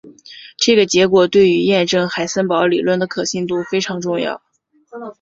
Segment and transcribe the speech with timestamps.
[0.57, 4.41] 这个结果对于验证海森堡理论的可信度非常重要。